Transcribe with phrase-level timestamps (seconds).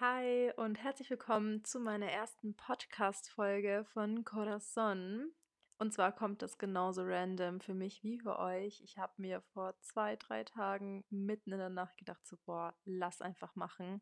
[0.00, 5.30] Hi und herzlich willkommen zu meiner ersten Podcast-Folge von Corazon.
[5.76, 8.80] Und zwar kommt das genauso random für mich wie für euch.
[8.82, 13.20] Ich habe mir vor zwei, drei Tagen mitten in der Nacht gedacht, so, boah, lass
[13.20, 14.00] einfach machen.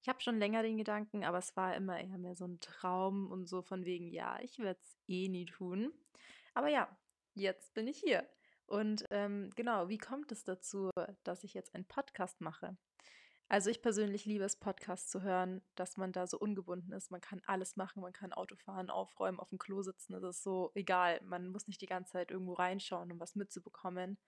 [0.00, 3.30] Ich habe schon länger den Gedanken, aber es war immer eher mehr so ein Traum
[3.30, 5.92] und so von wegen, ja, ich werde es eh nie tun.
[6.54, 6.88] Aber ja,
[7.34, 8.26] jetzt bin ich hier.
[8.64, 10.88] Und ähm, genau, wie kommt es dazu,
[11.22, 12.78] dass ich jetzt einen Podcast mache?
[13.48, 17.10] Also ich persönlich liebe es, Podcasts zu hören, dass man da so ungebunden ist.
[17.10, 20.14] Man kann alles machen, man kann Auto fahren, aufräumen, auf dem Klo sitzen.
[20.14, 21.20] Es ist so egal.
[21.24, 24.18] Man muss nicht die ganze Zeit irgendwo reinschauen, um was mitzubekommen.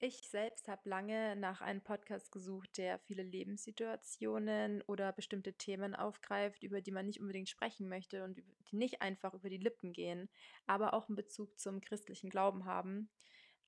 [0.00, 6.62] Ich selbst habe lange nach einem Podcast gesucht, der viele Lebenssituationen oder bestimmte Themen aufgreift,
[6.64, 10.28] über die man nicht unbedingt sprechen möchte und die nicht einfach über die Lippen gehen,
[10.66, 13.08] aber auch einen Bezug zum christlichen Glauben haben.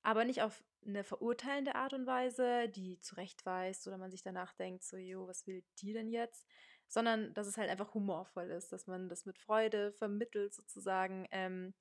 [0.07, 4.85] Aber nicht auf eine verurteilende Art und Weise, die zurechtweist oder man sich danach denkt,
[4.85, 6.47] so, jo, was will die denn jetzt?
[6.87, 11.73] Sondern dass es halt einfach humorvoll ist, dass man das mit Freude vermittelt sozusagen, ähm,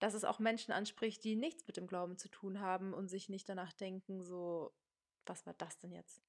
[0.00, 3.28] dass es auch Menschen anspricht, die nichts mit dem Glauben zu tun haben und sich
[3.28, 4.72] nicht danach denken, so,
[5.24, 6.20] was war das denn jetzt?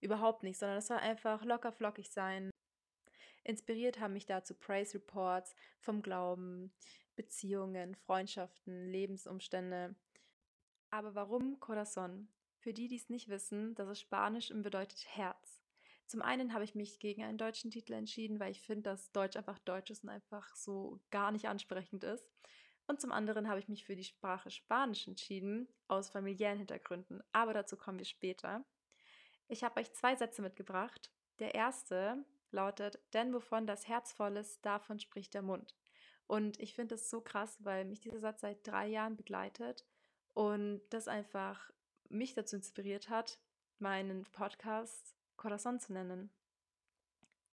[0.00, 2.50] Überhaupt nicht, sondern es soll einfach locker flockig sein.
[3.44, 6.72] Inspiriert haben mich dazu Praise Reports vom Glauben,
[7.16, 9.94] Beziehungen, Freundschaften, Lebensumstände.
[10.96, 12.26] Aber warum Corazon?
[12.56, 15.62] Für die, die es nicht wissen, das ist Spanisch und bedeutet Herz.
[16.06, 19.36] Zum einen habe ich mich gegen einen deutschen Titel entschieden, weil ich finde, dass Deutsch
[19.36, 22.26] einfach Deutsch ist und einfach so gar nicht ansprechend ist.
[22.86, 27.22] Und zum anderen habe ich mich für die Sprache Spanisch entschieden, aus familiären Hintergründen.
[27.30, 28.64] Aber dazu kommen wir später.
[29.48, 31.12] Ich habe euch zwei Sätze mitgebracht.
[31.40, 35.76] Der erste lautet, denn wovon das Herz voll ist, davon spricht der Mund.
[36.26, 39.84] Und ich finde das so krass, weil mich dieser Satz seit drei Jahren begleitet
[40.36, 41.72] und das einfach
[42.10, 43.40] mich dazu inspiriert hat,
[43.78, 46.30] meinen Podcast Corazon zu nennen.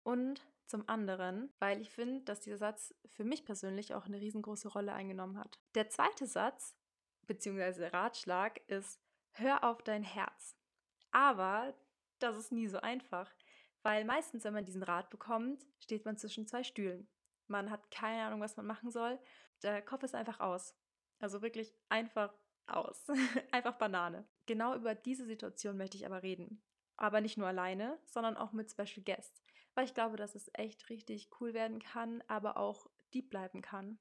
[0.03, 4.67] Und zum anderen, weil ich finde, dass dieser Satz für mich persönlich auch eine riesengroße
[4.67, 5.59] Rolle eingenommen hat.
[5.75, 6.75] Der zweite Satz,
[7.25, 8.99] beziehungsweise Ratschlag, ist,
[9.31, 10.57] hör auf dein Herz.
[11.11, 11.73] Aber
[12.19, 13.33] das ist nie so einfach,
[13.81, 17.07] weil meistens, wenn man diesen Rat bekommt, steht man zwischen zwei Stühlen.
[17.47, 19.19] Man hat keine Ahnung, was man machen soll.
[19.61, 20.75] Der Kopf ist einfach aus.
[21.19, 22.33] Also wirklich einfach
[22.67, 23.07] aus.
[23.51, 24.25] Einfach Banane.
[24.45, 26.61] Genau über diese Situation möchte ich aber reden.
[26.95, 29.43] Aber nicht nur alleine, sondern auch mit Special Guests.
[29.75, 33.99] Weil ich glaube, dass es echt richtig cool werden kann, aber auch deep bleiben kann.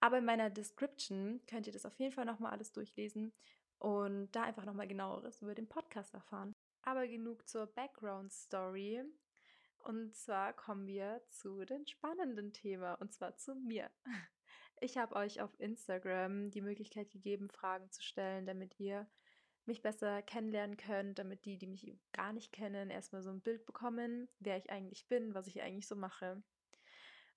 [0.00, 3.32] Aber in meiner Description könnt ihr das auf jeden Fall nochmal alles durchlesen
[3.78, 6.54] und da einfach nochmal genaueres über den Podcast erfahren.
[6.82, 9.02] Aber genug zur Background Story.
[9.78, 13.90] Und zwar kommen wir zu dem spannenden Thema, und zwar zu mir.
[14.80, 19.08] Ich habe euch auf Instagram die Möglichkeit gegeben, Fragen zu stellen, damit ihr
[19.66, 23.66] mich besser kennenlernen könnt, damit die, die mich gar nicht kennen, erstmal so ein Bild
[23.66, 26.42] bekommen, wer ich eigentlich bin, was ich eigentlich so mache.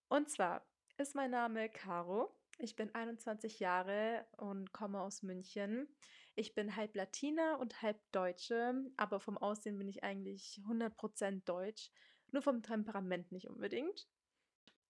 [0.07, 0.66] Und zwar
[0.97, 2.35] ist mein Name Caro.
[2.57, 5.88] Ich bin 21 Jahre und komme aus München.
[6.35, 11.91] Ich bin halb Latina und halb Deutsche, aber vom Aussehen bin ich eigentlich 100% deutsch,
[12.31, 14.08] nur vom Temperament nicht unbedingt.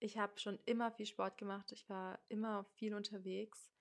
[0.04, 1.72] Ich habe schon immer viel Sport gemacht.
[1.72, 3.72] Ich war immer viel unterwegs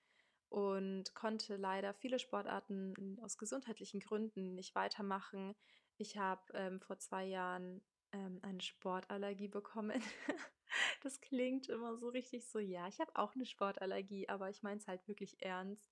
[0.49, 5.55] und konnte leider viele Sportarten aus gesundheitlichen Gründen nicht weitermachen.
[5.97, 9.99] Ich habe ähm, vor zwei Jahren ähm, eine Sportallergie bekommen.
[11.03, 14.77] das klingt immer so richtig so, ja, ich habe auch eine Sportallergie, aber ich meine
[14.77, 15.91] es halt wirklich ernst.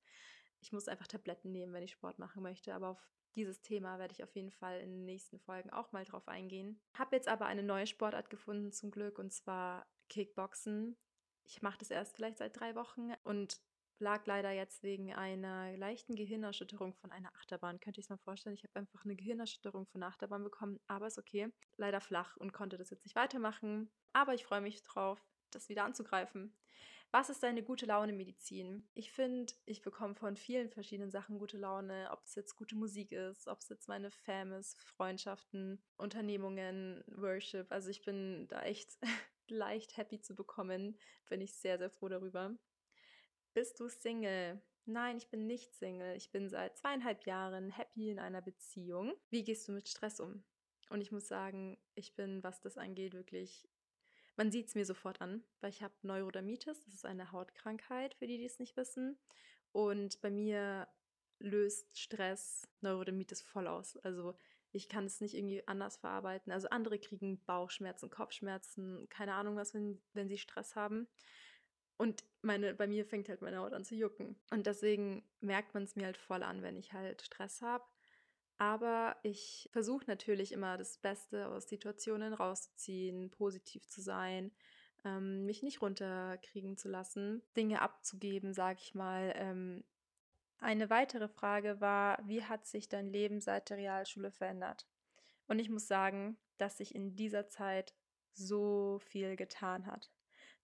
[0.61, 3.09] Ich muss einfach Tabletten nehmen, wenn ich Sport machen möchte, aber auf
[3.39, 6.81] dieses Thema werde ich auf jeden Fall in den nächsten Folgen auch mal drauf eingehen.
[6.93, 10.97] Habe jetzt aber eine neue Sportart gefunden zum Glück und zwar Kickboxen.
[11.45, 13.61] Ich mache das erst vielleicht seit drei Wochen und
[13.99, 17.79] lag leider jetzt wegen einer leichten Gehirnerschütterung von einer Achterbahn.
[17.79, 21.07] Könnte ich es mir vorstellen, ich habe einfach eine Gehirnerschütterung von einer Achterbahn bekommen, aber
[21.07, 21.49] ist okay.
[21.77, 23.89] Leider flach und konnte das jetzt nicht weitermachen.
[24.13, 26.55] Aber ich freue mich drauf, das wieder anzugreifen.
[27.11, 28.87] Was ist deine gute Laune Medizin?
[28.93, 33.11] Ich finde, ich bekomme von vielen verschiedenen Sachen gute Laune, ob es jetzt gute Musik
[33.11, 37.71] ist, ob es jetzt meine Fam ist, Freundschaften, Unternehmungen, Worship.
[37.71, 38.99] Also ich bin da echt
[39.47, 40.99] leicht happy zu bekommen.
[41.29, 42.55] Bin ich sehr, sehr froh darüber.
[43.55, 44.61] Bist du Single?
[44.85, 46.15] Nein, ich bin nicht Single.
[46.15, 49.15] Ich bin seit zweieinhalb Jahren happy in einer Beziehung.
[49.31, 50.43] Wie gehst du mit Stress um?
[50.91, 53.67] Und ich muss sagen, ich bin, was das angeht, wirklich.
[54.39, 56.79] Man sieht es mir sofort an, weil ich habe Neurodermitis.
[56.85, 59.19] Das ist eine Hautkrankheit, für die, die es nicht wissen.
[59.73, 60.87] Und bei mir
[61.39, 63.97] löst Stress Neurodermitis voll aus.
[63.97, 64.37] Also
[64.71, 66.53] ich kann es nicht irgendwie anders verarbeiten.
[66.53, 71.09] Also andere kriegen Bauchschmerzen, Kopfschmerzen, keine Ahnung was, wenn, wenn sie Stress haben.
[71.97, 74.39] Und meine, bei mir fängt halt meine Haut an zu jucken.
[74.51, 77.83] Und deswegen merkt man es mir halt voll an, wenn ich halt Stress habe.
[78.59, 84.51] Aber ich versuche natürlich immer das Beste aus Situationen rauszuziehen, positiv zu sein,
[85.05, 89.31] ähm, mich nicht runterkriegen zu lassen, Dinge abzugeben, sag ich mal.
[89.37, 89.85] Ähm,
[90.59, 94.89] eine weitere Frage war, wie hat sich dein Leben seit der Realschule verändert?
[95.47, 97.93] Und ich muss sagen, dass sich in dieser Zeit
[98.33, 100.11] so viel getan hat.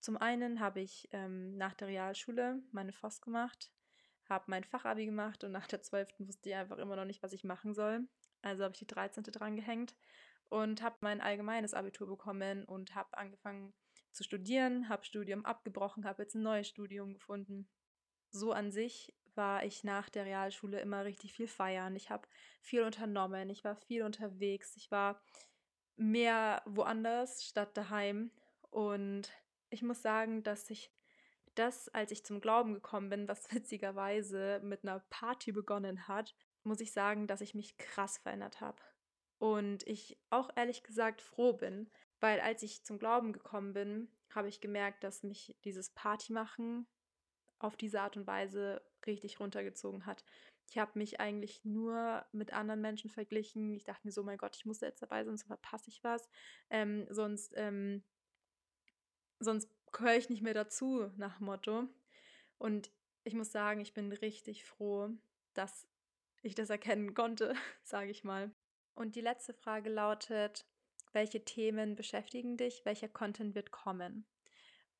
[0.01, 3.71] Zum einen habe ich ähm, nach der Realschule meine FOS gemacht,
[4.29, 6.07] habe mein Fachabi gemacht und nach der 12.
[6.19, 8.07] wusste ich einfach immer noch nicht, was ich machen soll.
[8.41, 9.23] Also habe ich die 13.
[9.23, 9.95] dran gehängt
[10.49, 13.73] und habe mein allgemeines Abitur bekommen und habe angefangen
[14.11, 17.67] zu studieren, habe Studium abgebrochen, habe jetzt ein neues Studium gefunden.
[18.31, 21.95] So an sich war ich nach der Realschule immer richtig viel feiern.
[21.95, 22.27] Ich habe
[22.61, 25.21] viel unternommen, ich war viel unterwegs, ich war
[25.97, 28.31] mehr woanders statt daheim.
[28.69, 29.31] Und
[29.69, 30.94] ich muss sagen, dass ich
[31.55, 36.79] das, als ich zum Glauben gekommen bin, was witzigerweise mit einer Party begonnen hat, muss
[36.79, 38.81] ich sagen, dass ich mich krass verändert habe.
[39.37, 44.47] Und ich auch ehrlich gesagt froh bin, weil als ich zum Glauben gekommen bin, habe
[44.47, 46.87] ich gemerkt, dass mich dieses Partymachen
[47.59, 50.23] auf diese Art und Weise richtig runtergezogen hat.
[50.67, 53.75] Ich habe mich eigentlich nur mit anderen Menschen verglichen.
[53.75, 56.27] Ich dachte mir so, mein Gott, ich muss jetzt dabei sein, sonst verpasse ich was.
[56.69, 58.03] Ähm, sonst, ähm,
[59.39, 61.87] sonst gehöre ich nicht mehr dazu, nach Motto.
[62.57, 62.91] Und
[63.23, 65.09] ich muss sagen, ich bin richtig froh,
[65.53, 65.87] dass
[66.43, 68.53] ich das erkennen konnte, sage ich mal.
[68.93, 70.65] Und die letzte Frage lautet,
[71.11, 72.83] welche Themen beschäftigen dich?
[72.85, 74.25] Welcher Content wird kommen?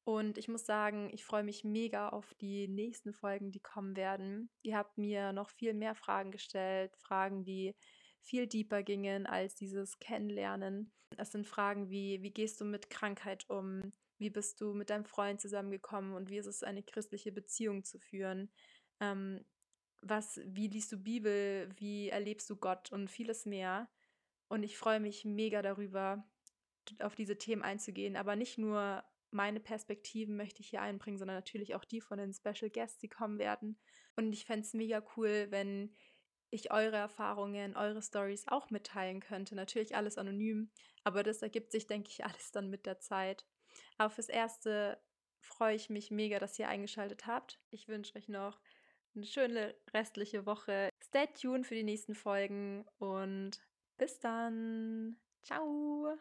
[0.05, 4.49] Und ich muss sagen, ich freue mich mega auf die nächsten Folgen, die kommen werden.
[4.61, 7.75] Ihr habt mir noch viel mehr Fragen gestellt, Fragen, die
[8.21, 10.91] viel deeper gingen als dieses Kennenlernen.
[11.17, 13.93] Es sind Fragen wie, wie gehst du mit Krankheit um?
[14.17, 17.99] Wie bist du mit deinem Freund zusammengekommen und wie ist es, eine christliche Beziehung zu
[17.99, 18.49] führen?
[18.99, 19.45] Ähm,
[20.01, 21.69] was, wie liest du Bibel?
[21.77, 23.89] Wie erlebst du Gott und vieles mehr?
[24.47, 26.23] Und ich freue mich mega darüber,
[26.99, 31.75] auf diese Themen einzugehen, aber nicht nur meine Perspektiven möchte ich hier einbringen, sondern natürlich
[31.75, 33.77] auch die von den Special Guests, die kommen werden.
[34.15, 35.93] Und ich fände es mega cool, wenn
[36.51, 39.55] ich eure Erfahrungen, eure Stories auch mitteilen könnte.
[39.55, 40.71] Natürlich alles anonym,
[41.03, 43.45] aber das ergibt sich, denke ich, alles dann mit der Zeit.
[43.97, 44.99] Aber fürs Erste
[45.39, 47.59] freue ich mich mega, dass ihr eingeschaltet habt.
[47.69, 48.59] Ich wünsche euch noch
[49.15, 50.89] eine schöne restliche Woche.
[51.03, 53.59] Stay tuned für die nächsten Folgen und
[53.97, 55.17] bis dann.
[55.43, 56.17] Ciao.